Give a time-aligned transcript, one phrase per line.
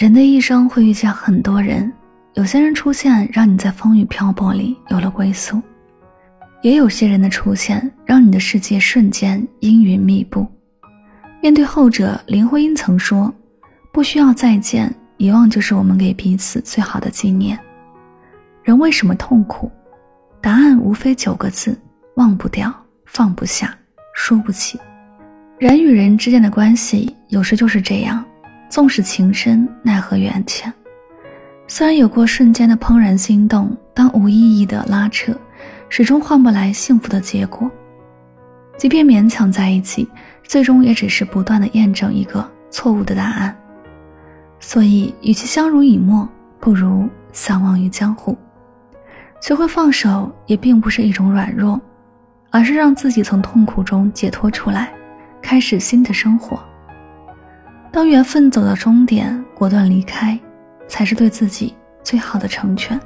[0.00, 1.92] 人的一生会遇见很多人，
[2.32, 5.60] 有些人出现让你在风雨漂泊里有了归宿，
[6.62, 10.46] 也有些人的出现让你的世界瞬间阴云密布。
[11.42, 13.30] 面对后者，林徽因曾说
[13.92, 17.60] ：“不需要再见，遗忘就是我们给彼此最好的纪念。”
[18.64, 19.70] 人为什么痛苦？
[20.40, 21.78] 答案无非九个字：
[22.14, 22.74] 忘不掉，
[23.04, 23.76] 放不下，
[24.14, 24.80] 输不起。
[25.58, 28.24] 人与人之间的关系有时就是这样。
[28.70, 30.72] 纵使情深，奈何缘浅。
[31.66, 35.34] 虽然有过瞬间的怦然心动，但无意义的拉扯，
[35.88, 37.68] 始终换不来幸福的结果。
[38.78, 40.08] 即便勉强在一起，
[40.44, 43.54] 最终也只是不断的验证一个错误的答案。
[44.60, 46.28] 所以，与其相濡以沫，
[46.60, 48.38] 不如相忘于江湖。
[49.40, 51.80] 学会放手，也并不是一种软弱，
[52.50, 54.92] 而是让自己从痛苦中解脱出来，
[55.42, 56.60] 开始新的生活。
[57.92, 60.38] 当缘分走到终点，果断离开，
[60.86, 62.98] 才是对自己最好的成全。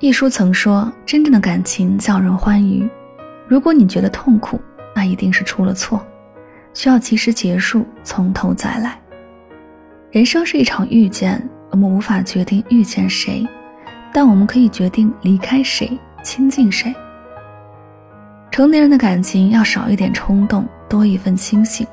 [0.00, 2.86] 一书曾说：“真正的感情叫人欢愉。
[3.48, 4.60] 如果你觉得痛苦，
[4.94, 6.04] 那一定是出了错，
[6.74, 9.00] 需要及时结束，从头再来。
[10.10, 13.48] 人生是一场遇见，我们无法决定遇见谁，
[14.12, 16.94] 但我们可以决定离开谁，亲近谁。
[18.50, 21.86] 成年人的感情要少一点冲动，多一份清醒。”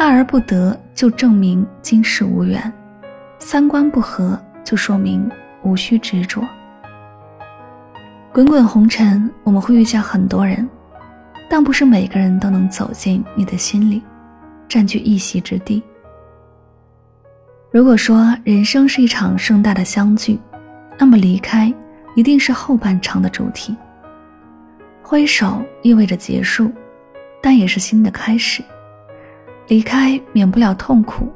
[0.00, 2.58] 爱而不得，就证明今世无缘；
[3.38, 5.30] 三观不合，就说明
[5.62, 6.42] 无需执着。
[8.32, 10.66] 滚滚红尘，我们会遇见很多人，
[11.50, 14.02] 但不是每个人都能走进你的心里，
[14.66, 15.82] 占据一席之地。
[17.70, 20.40] 如果说人生是一场盛大的相聚，
[20.98, 21.70] 那么离开
[22.14, 23.76] 一定是后半场的主题。
[25.02, 26.72] 挥手意味着结束，
[27.42, 28.64] 但也是新的开始。
[29.70, 31.28] 离开免不了痛苦，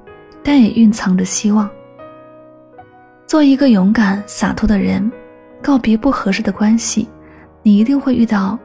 [0.43, 1.71] 但也蕴藏着希望。
[3.27, 5.09] 做一个勇敢洒脱的人，
[5.63, 7.09] 告别不合适的关系，
[7.63, 8.59] 你一定会遇到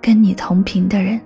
[0.00, 1.20] 跟你同频的人。